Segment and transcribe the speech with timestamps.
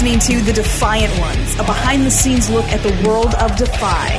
[0.00, 4.14] listening to The Defyant Ones, a behind the scenes look at the world of Defy.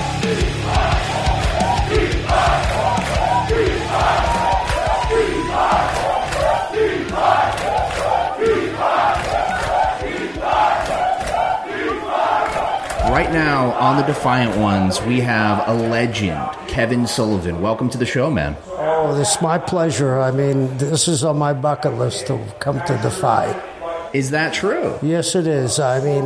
[13.09, 17.61] Right now on the Defyant Ones, we have a legend, Kevin Sullivan.
[17.61, 18.57] Welcome to the show, man.
[18.67, 20.19] Oh, this is my pleasure.
[20.19, 23.68] I mean, this is on my bucket list to come to Defy.
[24.13, 24.97] Is that true?
[25.01, 25.79] Yes, it is.
[25.79, 26.25] I mean,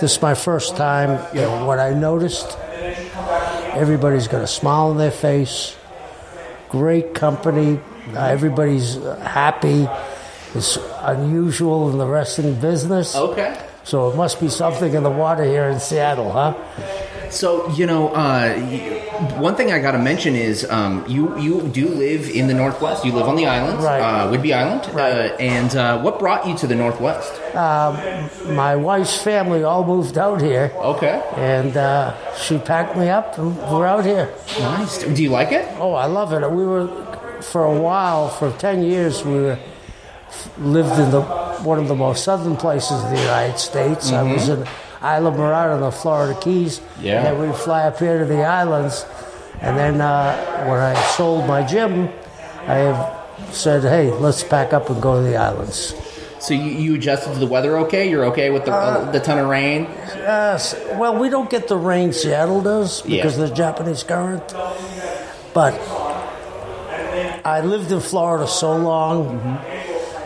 [0.00, 1.18] this is my first time.
[1.34, 2.56] You know, what I noticed,
[3.74, 5.76] everybody's got a smile on their face,
[6.68, 7.80] great company,
[8.14, 9.88] uh, everybody's happy.
[10.54, 13.14] It's unusual in the wrestling business.
[13.14, 13.60] Okay.
[13.84, 16.54] So it must be something in the water here in Seattle, huh?
[17.30, 18.54] So you know, uh,
[19.38, 23.04] one thing I got to mention is um, you you do live in the Northwest.
[23.04, 24.00] You live on the island, Right.
[24.00, 24.88] uh, Whidbey Island.
[24.94, 25.12] Right.
[25.12, 27.32] Uh, and uh, what brought you to the Northwest?
[28.46, 31.22] My wife's family all moved out here, Okay.
[31.36, 34.32] and uh, she packed me up, and we're out here.
[34.60, 34.98] Nice.
[35.02, 35.66] Do you like it?
[35.78, 36.40] Oh, I love it.
[36.50, 36.88] We were
[37.42, 39.58] for a while, for ten years, we were
[40.58, 41.22] lived in the
[41.64, 44.12] one of the most southern places in the United States.
[44.12, 44.66] I was in
[45.00, 46.80] Islamorada in the Florida Keys.
[47.00, 47.18] Yeah.
[47.18, 49.04] And then we'd fly up here to the islands,
[49.60, 52.08] and then uh, when I sold my gym,
[52.66, 55.94] I have said, "Hey, let's pack up and go to the islands."
[56.40, 57.76] So you, you adjusted to the weather?
[57.78, 58.08] Okay.
[58.08, 59.84] You're okay with the uh, the ton of rain?
[60.14, 60.74] Yes.
[60.94, 63.42] Well, we don't get the rain Seattle does because Yeah.
[63.44, 64.54] of the Japanese current.
[65.52, 65.74] But
[67.44, 69.38] I lived in Florida so long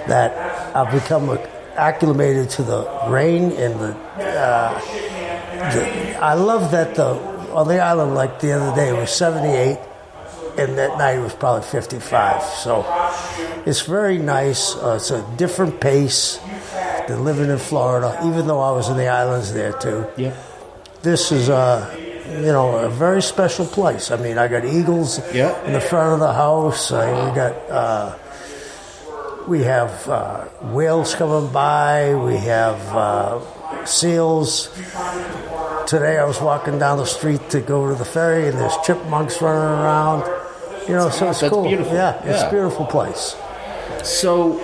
[0.08, 1.28] that I've become
[1.76, 4.80] acclimated to the rain and the, uh,
[5.72, 6.16] the.
[6.20, 7.06] I love that the
[7.52, 9.78] on the island, like the other day, it was 78,
[10.58, 12.42] and that night it was probably 55.
[12.42, 12.84] So
[13.66, 14.74] it's very nice.
[14.74, 16.38] Uh, it's a different pace
[17.08, 20.06] than living in Florida, even though I was in the islands there too.
[20.16, 20.34] Yeah.
[21.02, 21.94] This is a,
[22.30, 24.10] you know, a very special place.
[24.10, 25.52] I mean, I got eagles Yeah.
[25.66, 26.90] in the front of the house.
[26.92, 28.16] I, we got, uh,
[29.48, 32.14] we have uh, whales coming by.
[32.14, 34.68] We have uh, seals.
[35.86, 39.40] Today I was walking down the street to go to the ferry, and there's chipmunks
[39.42, 40.20] running around.
[40.88, 41.66] You know, so it's That's cool.
[41.68, 41.94] beautiful.
[41.94, 42.48] Yeah, it's Yeah.
[42.48, 43.36] a beautiful place.
[44.02, 44.60] So,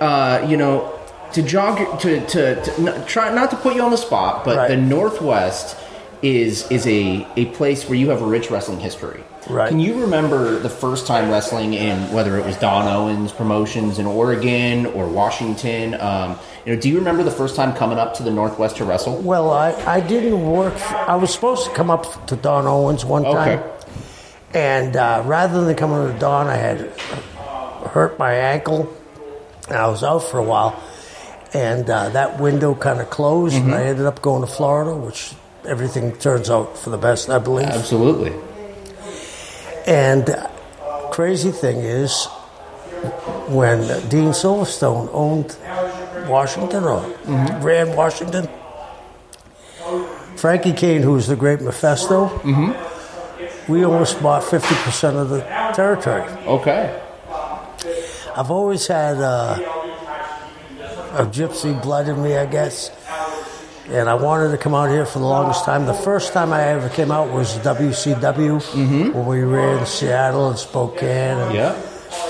[0.00, 0.90] uh, you know,
[1.32, 4.56] to jog to to, to n- try not to put you on the spot, but
[4.56, 4.68] Right.
[4.68, 5.76] the Northwest
[6.22, 9.22] is is a a place where you have a rich wrestling history.
[9.48, 9.68] Right.
[9.68, 14.06] Can you remember the first time wrestling in whether it was Don Owens promotions in
[14.06, 15.94] Oregon or Washington?
[16.00, 18.84] Um, you know, do you remember the first time coming up to the Northwest to
[18.84, 19.18] wrestle?
[19.18, 20.74] Well, I, I didn't work.
[20.92, 23.56] I was supposed to come up to Don Owens one Okay.
[23.56, 23.70] time,
[24.54, 26.80] and uh, rather than coming to Don, I had
[27.90, 28.90] hurt my ankle,
[29.68, 30.82] and I was out for a while,
[31.52, 35.34] and uh, that window kind of closed, and I ended up going to Florida, which
[35.66, 37.66] everything turns out for the best, I believe.
[37.66, 38.32] Absolutely.
[39.86, 40.34] And
[41.10, 42.26] crazy thing is,
[43.48, 45.56] when Dean Silverstone owned
[46.28, 47.00] Washington or
[47.60, 48.48] ran Washington,
[50.36, 52.28] Frankie Cain, who was the great Mephisto,
[53.68, 55.40] we almost bought 50% of the
[55.74, 56.22] territory.
[56.46, 57.00] Okay.
[58.36, 59.58] I've always had uh,
[61.12, 62.90] a gypsy blood in me, I guess.
[63.88, 65.84] And I wanted to come out here for the longest time.
[65.84, 71.38] The first time I ever came out was WCW when we ran Seattle and Spokane.
[71.38, 71.80] And Yeah.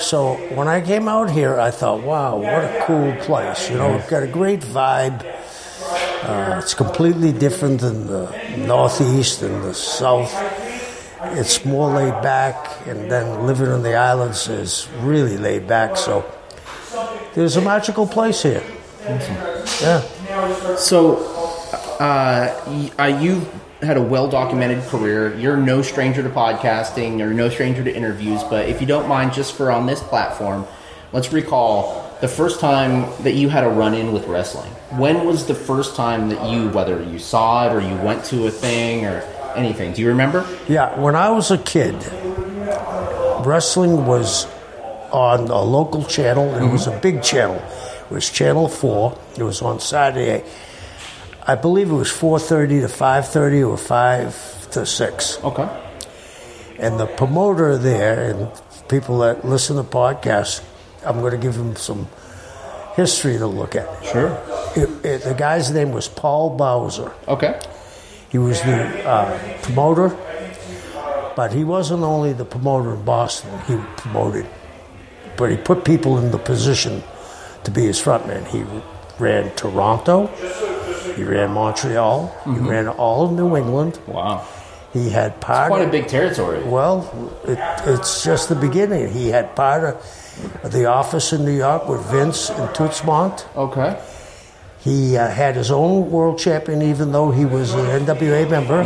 [0.00, 3.70] So when I came out here, I thought, wow, what a cool place.
[3.70, 5.24] You know, it's got a great vibe.
[6.22, 10.32] Uh, it's completely different than the Northeast and the South.
[11.36, 15.96] It's more laid back, and then living on the islands is really laid back.
[15.96, 16.24] So
[17.34, 18.62] there's a magical place here.
[19.80, 20.00] Yeah.
[20.76, 21.33] So,
[22.00, 23.48] uh, y- uh, you've
[23.82, 25.34] had a well documented career.
[25.36, 27.18] You're no stranger to podcasting.
[27.18, 28.42] You're no stranger to interviews.
[28.44, 30.66] But if you don't mind, just for on this platform,
[31.12, 34.70] let's recall the first time that you had a run in with wrestling.
[34.98, 38.46] When was the first time that you, whether you saw it or you went to
[38.46, 39.20] a thing or
[39.56, 40.46] anything, do you remember?
[40.68, 41.94] Yeah, when I was a kid,
[43.44, 44.46] wrestling was
[45.12, 46.54] on a local channel.
[46.54, 47.56] and It was a big channel.
[47.56, 49.18] It was Channel Four.
[49.36, 50.44] It was on Saturday.
[51.46, 55.38] I believe it was four thirty to five thirty or five to six.
[55.44, 55.68] Okay.
[56.78, 58.50] And the promoter there and
[58.88, 60.64] people that listen to podcasts,
[61.04, 62.08] I'm going to give them some
[62.96, 64.04] history to look at.
[64.04, 64.38] Sure.
[64.74, 67.12] It, it, the guy's name was Paul Bowser.
[67.28, 67.60] Okay.
[68.30, 70.16] He was the uh, promoter,
[71.36, 73.50] but he wasn't only the promoter in Boston.
[73.66, 74.46] He promoted,
[75.36, 77.02] but he put people in the position
[77.62, 78.46] to be his frontman.
[78.48, 78.64] He
[79.22, 80.28] ran Toronto.
[81.16, 82.34] He ran Montreal.
[82.44, 83.98] He ran all of New England.
[84.06, 84.46] Wow.
[84.92, 85.68] He had part.
[85.68, 86.62] Quite a big territory.
[86.62, 87.02] Well,
[87.44, 87.58] it,
[87.88, 89.08] it's just the beginning.
[89.08, 89.84] He had part
[90.62, 93.44] of the office in New York with Vince and Toots Mondt.
[93.56, 94.00] Okay.
[94.80, 98.82] He uh, had his own world champion, even though he was an NWA member.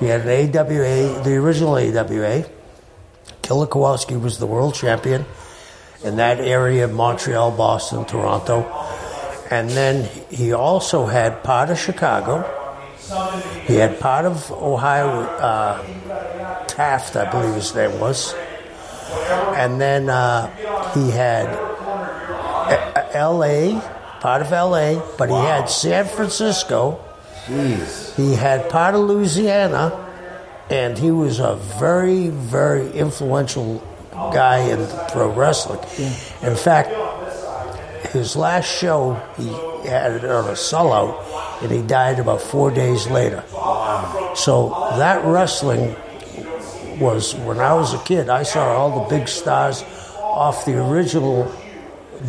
[0.00, 2.46] He had an AWA, the original AWA.
[3.42, 5.26] Killer Kowalski was the world champion
[6.02, 8.62] in that area of Montreal, Boston, Toronto.
[9.50, 12.46] And then he also had part of Chicago.
[13.66, 15.82] He had part of Ohio, uh,
[16.76, 18.34] Haft, I believe his name was.
[19.54, 20.46] And then uh,
[20.94, 21.46] he had
[23.12, 23.78] L.A.,
[24.20, 27.04] part of L.A., but he had San Francisco.
[28.16, 29.92] He had part of Louisiana,
[30.70, 33.82] and he was a very, very influential
[34.12, 35.80] guy in pro wrestling.
[36.42, 36.90] In fact,
[38.12, 39.48] his last show, he
[39.88, 43.42] had it on a sellout, and he died about four days later.
[44.34, 45.96] So that wrestling
[46.98, 48.28] was when I was a kid.
[48.28, 49.82] I saw all the big stars
[50.18, 51.50] off the original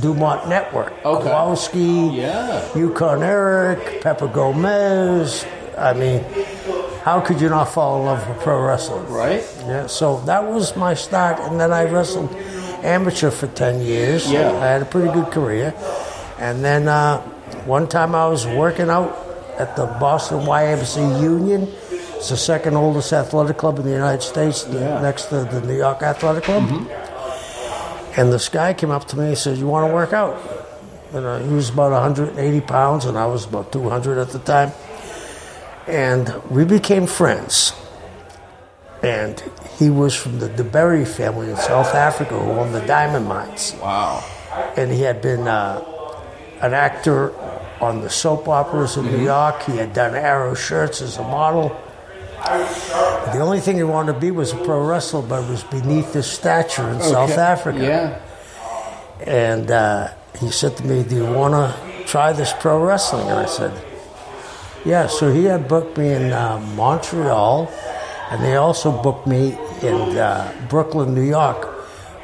[0.01, 0.93] Dumont Network.
[1.03, 1.23] Okay.
[1.29, 2.63] Kowalski, Yeah.
[2.75, 5.45] Yukon Eric, Pepper Gomez.
[5.77, 6.23] I mean,
[7.03, 9.05] how could you not fall in love with pro wrestling?
[9.11, 9.43] Right?
[9.67, 12.29] Yeah, so that was my start, and then I wrestled
[12.83, 14.31] amateur for 10 years.
[14.31, 14.51] Yeah.
[14.51, 15.73] I had a pretty good career.
[16.39, 17.21] And then uh,
[17.65, 19.15] one time I was working out
[19.57, 21.67] at the Boston YMCA Union.
[21.91, 25.01] It's the second oldest athletic club in the United States, Yeah.
[25.01, 26.63] next to the New York Athletic Club.
[28.17, 30.37] And this guy came up to me and said, You want to work out?
[31.13, 34.71] And know, he was about 180 pounds, and I was about 200 at the time.
[35.87, 37.73] And we became friends
[39.03, 39.41] and
[39.77, 43.75] he was from the DeBerry family in South Africa who owned the diamond mines.
[43.81, 44.23] Wow.
[44.77, 45.83] And he had been uh,
[46.61, 47.33] an actor
[47.81, 49.63] on the soap operas in New York.
[49.63, 51.75] He had done Arrow shirts as a model.
[52.45, 56.13] The only thing he wanted to be was a pro wrestler, but it was beneath
[56.13, 57.79] his stature in South Africa.
[57.79, 58.21] Yeah.
[59.25, 60.09] And uh,
[60.39, 63.27] he said to me, Do you want to try this pro wrestling?
[63.27, 63.71] And I said,
[64.85, 65.07] Yeah.
[65.07, 67.71] So he had booked me in uh, Montreal,
[68.31, 71.61] and they also booked me in uh, Brooklyn, New York,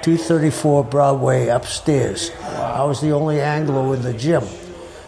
[0.02, 2.32] 234 Broadway upstairs.
[2.58, 4.44] I was the only Anglo in the gym.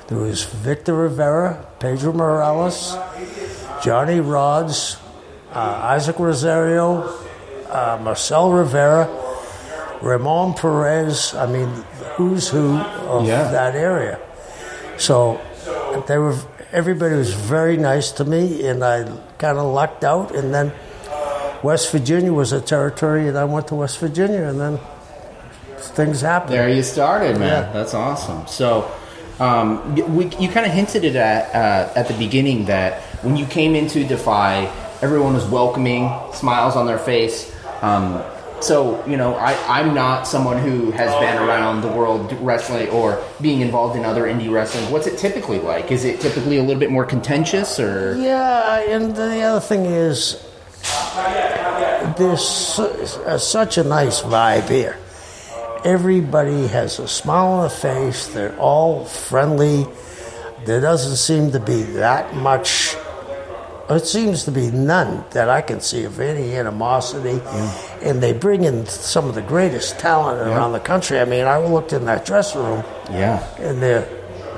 [0.07, 2.97] There was Victor Rivera, Pedro Morales,
[3.81, 4.99] Johnny Rodz,
[5.53, 5.59] uh,
[5.95, 7.03] Isaac Rosario,
[7.69, 9.07] uh, Marcel Rivera,
[10.01, 11.33] Ramon Perez.
[11.35, 11.69] I mean,
[12.17, 13.51] who's who of Yeah.
[13.51, 14.17] that area.
[14.97, 15.39] So
[16.07, 16.35] they were.
[16.71, 19.05] Everybody was very nice to me, and I
[19.39, 20.35] kind of lucked out.
[20.35, 20.71] And then
[21.63, 24.79] West Virginia was a territory, and I went to West Virginia, and then
[25.77, 26.53] things happened.
[26.53, 27.63] There you started, man.
[27.63, 27.71] Yeah.
[27.71, 28.47] That's awesome.
[28.47, 28.89] So,
[29.39, 33.45] um, we, you kind of hinted it at uh, at the beginning that when you
[33.45, 34.65] came into Defy,
[35.01, 37.53] everyone was welcoming, smiles on their face.
[37.81, 38.21] Um,
[38.61, 43.23] so, you know, I, I'm not someone who has been around the world wrestling or
[43.39, 44.91] being involved in other indie wrestling.
[44.91, 45.91] What's it typically like?
[45.91, 50.45] Is it typically a little bit more contentious, or Yeah, and the other thing is,
[52.19, 52.83] there's su-
[53.25, 54.97] uh, such a nice vibe here.
[55.83, 58.27] Everybody has a smile on their face.
[58.27, 59.87] They're all friendly.
[60.65, 62.95] There doesn't seem to be that much.
[63.89, 67.41] It seems to be none that I can see of any animosity,
[68.03, 71.19] and they bring in some of the greatest talent around the country.
[71.19, 74.07] I mean, I looked in that dressing room, yeah, and they're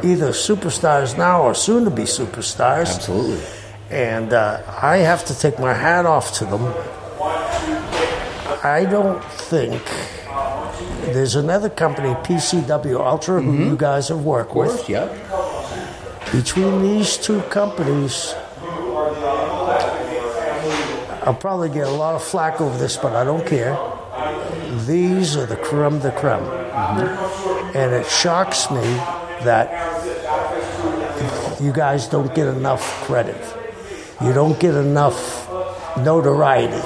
[0.03, 2.95] either superstars now or soon to be superstars.
[2.95, 3.39] absolutely.
[3.89, 6.63] And uh, I have to take my hat off to them.
[8.63, 9.81] I don't think
[11.13, 13.63] there's another company, PCW Ultra, who mm-hmm.
[13.69, 14.89] you guys have worked course, with.
[14.89, 15.07] yeah.
[16.31, 18.33] Between these two companies,
[21.23, 23.77] I'll probably get a lot of flack over this, but I don't care.
[24.85, 26.39] These are the creme de creme.
[26.39, 27.77] Mm-hmm.
[27.77, 28.81] And it shocks me
[29.43, 29.69] that
[31.61, 33.41] you guys don't get enough credit.
[34.23, 35.50] You don't get enough
[35.97, 36.81] notoriety.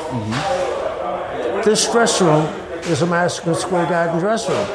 [1.64, 2.46] This dressing room
[2.84, 4.68] is a Madison Square Garden dressing room,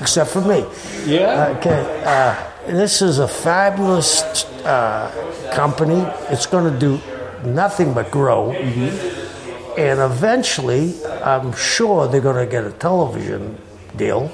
[0.00, 0.64] except for me.
[1.06, 1.54] Yeah.
[1.58, 5.10] Okay, uh, this is a fabulous uh,
[5.54, 6.00] company.
[6.30, 7.00] It's going to do
[7.44, 8.52] nothing but grow.
[8.52, 10.94] And eventually,
[11.24, 13.56] I'm sure they're going to get a television
[13.96, 14.30] deal.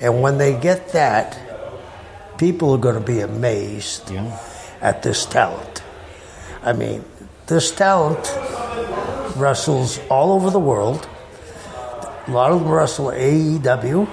[0.00, 1.36] And when they get that,
[2.38, 4.38] people are going to be amazed Yeah.
[4.80, 5.82] at this talent.
[6.62, 7.04] I mean,
[7.46, 8.18] this talent
[9.36, 11.08] wrestles all over the world.
[12.26, 14.08] A lot of them wrestle AEW.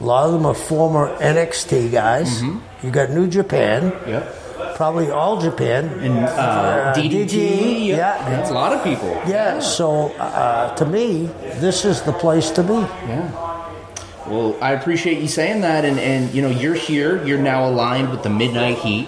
[0.00, 2.42] A lot of them are former NXT guys.
[2.42, 4.74] You got New Japan, Yep.
[4.76, 5.84] probably all Japan.
[6.00, 7.28] And uh, DDT.
[7.28, 7.98] DDT, yep.
[7.98, 8.28] yeah.
[8.30, 9.08] That's a lot of people.
[9.26, 11.26] Yeah, so uh, to me,
[11.60, 12.72] this is the place to be.
[12.74, 13.30] Yeah.
[14.26, 17.24] Well, I appreciate you saying that, and, and you know you're here.
[17.26, 19.06] You're now aligned with the Midnight Heat.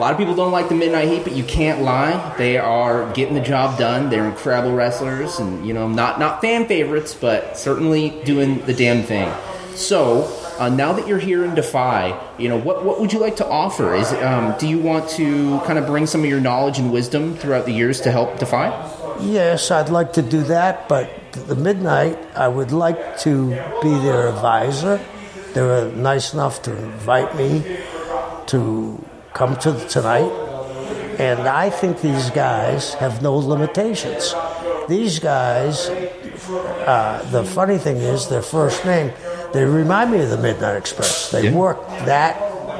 [0.00, 2.34] A lot of people don't like the Midnight Heat, but you can't lie.
[2.38, 4.08] They are getting the job done.
[4.08, 9.02] They're incredible wrestlers, and you know not not fan favorites, but certainly doing the damn
[9.02, 9.30] thing.
[9.74, 10.22] So
[10.58, 13.46] uh, now that you're here in Defy, you know what what would you like to
[13.46, 13.94] offer?
[13.94, 17.36] Is um, do you want to kind of bring some of your knowledge and wisdom
[17.36, 18.68] throughout the years to help Defy?
[19.20, 23.50] Yes, I'd like to do that, but the midnight, I would like to
[23.82, 24.98] be their advisor.
[25.52, 27.76] They were nice enough to invite me
[28.46, 30.30] to come to tonight,
[31.18, 34.34] and I think these guys have no limitations.
[34.88, 39.12] These guys, uh, the funny thing is, their first name,
[39.52, 41.30] they remind me of the Midnight Express.
[41.30, 41.52] They Yeah.
[41.52, 42.36] work that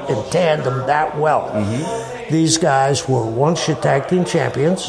[0.08, 1.50] in tandem that well.
[2.30, 4.88] These guys were once your tag team champions.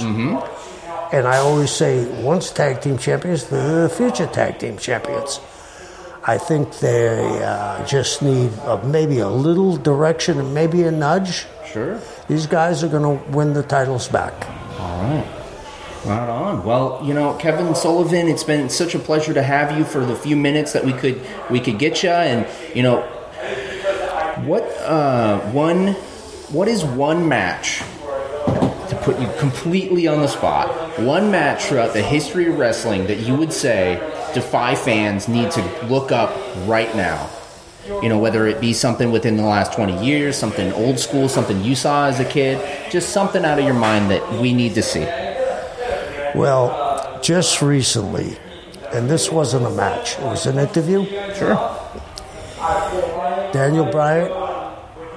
[1.13, 5.41] And I always say, once tag team champions, they're the future tag team champions.
[6.23, 11.47] I think they uh, just need uh maybe a little direction and maybe a nudge.
[11.65, 11.99] Sure.
[12.27, 14.33] These guys are going to win the titles back.
[14.79, 15.41] All right.
[16.05, 16.63] Right on.
[16.63, 20.15] Well, you know, Kevin Sullivan, it's been such a pleasure to have you for the
[20.15, 22.09] few minutes that we could we could get you.
[22.09, 23.01] And you know,
[24.45, 25.93] what uh, one
[26.53, 27.79] what is one match
[28.89, 30.99] to put you completely on the spot?
[30.99, 33.99] One match throughout the history of wrestling that you would say
[34.33, 36.35] Defy fans need to look up
[36.67, 37.29] right now.
[37.88, 41.63] You know, whether it be something within the last 20 years, something old school, something
[41.63, 42.61] you saw as a kid,
[42.91, 45.05] just something out of your mind that we need to see.
[46.35, 48.38] Well, just recently,
[48.93, 51.05] and this wasn't a match, it was an interview.
[51.33, 51.55] Sure.
[53.51, 54.29] Daniel Bryan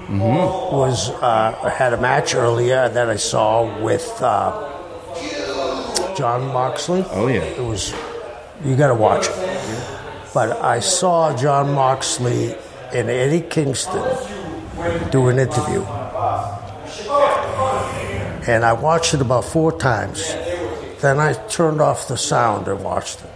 [0.09, 4.71] was uh, had a match earlier that I saw with uh,
[6.17, 7.05] Jon Moxley.
[7.11, 7.43] Oh, yeah.
[7.43, 7.93] It was
[8.63, 9.91] you got to watch it.
[10.33, 12.55] But I saw Jon Moxley
[12.93, 14.03] and Eddie Kingston
[15.11, 15.83] do an interview,
[18.47, 20.33] and I watched it about four times.
[21.01, 23.31] Then I turned off the sound and watched it.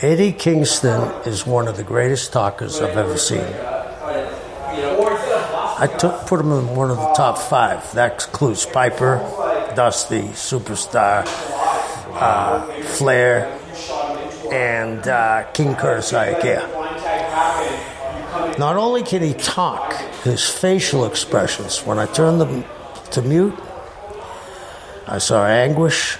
[0.00, 3.44] Eddie Kingston is one of the greatest talkers I've ever seen.
[5.80, 7.92] I took put him in one of the top five.
[7.94, 9.18] That includes Piper,
[9.76, 11.24] Dusty, Superstar,
[12.12, 13.58] uh, Flair,
[14.52, 16.66] and uh, King Curtis Iaukea.
[18.58, 21.84] Not only can he talk, his facial expressions.
[21.84, 22.64] When I turned them
[23.12, 23.54] to mute,
[25.06, 26.18] I saw anguish.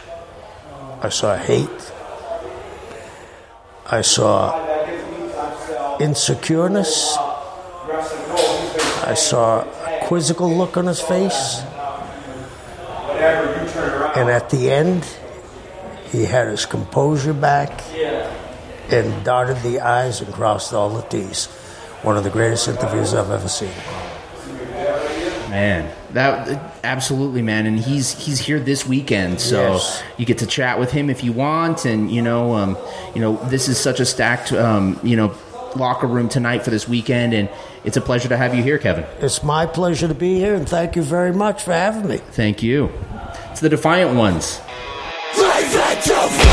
[1.02, 1.92] I saw hate.
[3.86, 4.52] I saw
[5.98, 7.16] insecureness.
[9.04, 11.62] I saw a quizzical look on his face.
[14.16, 15.06] And at the end,
[16.10, 17.82] he had his composure back
[18.90, 21.46] and dotted the I's and crossed all the T's.
[22.02, 23.70] One of the greatest interviews I've ever seen.
[25.50, 30.02] Man, that absolutely, man, and he's he's here this weekend, so Yes.
[30.18, 32.76] you get to chat with him if you want, and you know, um,
[33.14, 35.32] you know, this is such a stacked, um, you know,
[35.74, 37.48] locker room tonight for this weekend, and
[37.82, 39.04] it's a pleasure to have you here, Kevin.
[39.20, 42.18] It's my pleasure to be here, and thank you very much for having me.
[42.18, 42.90] Thank you.
[43.50, 44.60] It's the Defyant Ones.
[45.98, 46.47] The